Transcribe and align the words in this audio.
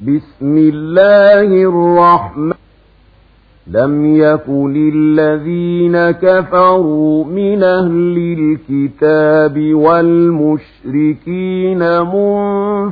بسم 0.00 0.56
الله 0.56 1.48
الرحمن 1.72 2.52
لم 3.66 4.16
يكن 4.16 4.92
الذين 4.94 6.10
كفروا 6.10 7.24
من 7.24 7.62
أهل 7.62 8.36
الكتاب 8.38 9.74
والمشركين 9.74 11.22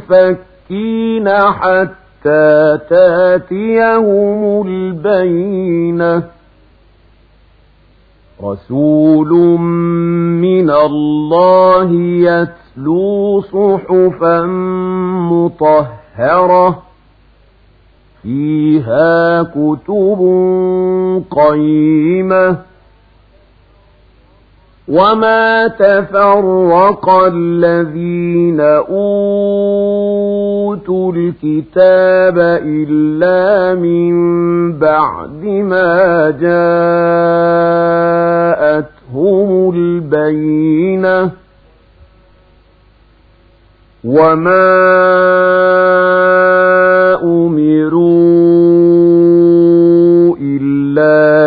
منفكين 0.01 1.29
حتى 1.29 2.79
تأتيهم 2.91 4.67
البينة. 4.67 6.23
رسول 8.45 9.61
من 10.41 10.71
الله 10.71 11.91
يتلو 12.01 13.41
صحفا 13.41 14.47
مطهرة 15.31 16.94
فيها 18.25 19.43
كتب 19.43 20.21
قيمة 21.31 22.57
وما 24.89 25.69
تفرق 25.69 27.09
الذين 27.11 28.61
أوتوا 28.91 29.03
الكتاب 31.13 32.39
إلا 32.65 33.75
من 33.81 34.15
بعد 34.79 35.45
ما 35.45 36.31
جاءتهم 39.15 39.71
البينة 39.75 41.31
وما 44.05 45.64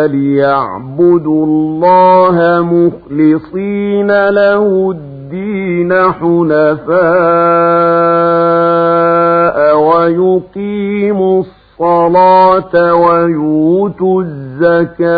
ليعبدوا 0.06 1.46
الله 1.46 2.62
مخلصين 2.62 4.28
له 4.28 4.90
الدين 4.90 6.12
حنفاء 6.12 6.98
ويقيموا 9.78 11.42
الصلاة 11.42 12.94
ويؤتوا 12.94 14.22
الزكاة. 14.22 15.08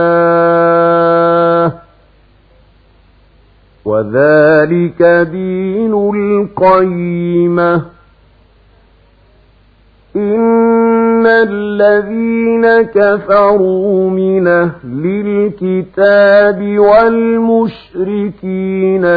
وذلك 3.85 5.03
دين 5.33 5.95
القيمة. 6.15 7.83
إن 10.17 11.27
الذين 12.41 12.83
كفروا 12.83 14.11
من 14.11 14.47
أهل 14.47 14.73
الكتاب 15.05 16.79
والمشركين 16.79 18.07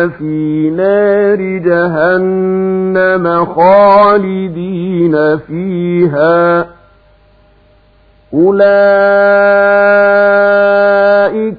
في 0.10 0.70
نار 0.70 1.42
جهنم 1.58 3.46
خالدين 3.46 5.38
فيها. 5.38 6.68
أولئك 8.34 8.64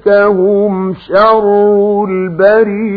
هم 0.07 0.93
شر 0.93 2.05
البريئة. 2.09 2.95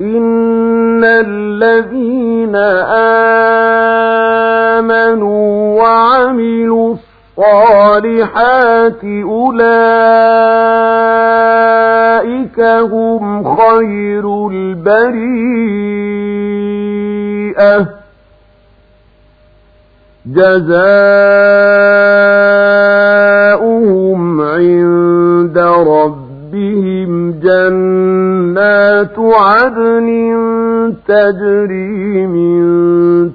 إن 0.00 0.53
الذين 1.04 2.56
آمنوا 4.78 5.82
وعملوا 5.82 6.94
الصالحات 7.38 9.04
أولئك 9.04 9.74
هم 12.60 13.56
خير 13.56 14.48
البريئة 14.48 15.74
جزاؤهم 23.14 24.40
عند 24.40 25.58
ربهم 25.58 27.32
جنات 27.42 29.18
عدن 29.18 30.08
تجري 31.08 32.26
من 32.26 32.64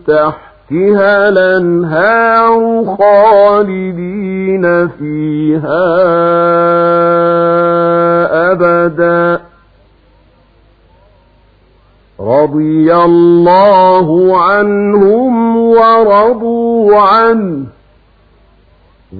تحتها 0.07 1.29
الأنهار 1.29 2.85
خالدين 2.99 4.87
فيها 4.87 5.89
أبدا. 8.51 9.41
رضي 12.19 12.95
الله 12.95 14.37
عنهم 14.43 15.57
ورضوا 15.57 16.97
عنه. 16.97 17.65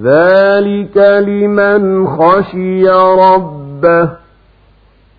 ذلك 0.02 0.96
لمن 0.96 2.06
خشي 2.06 2.88
ربه. 2.88 4.19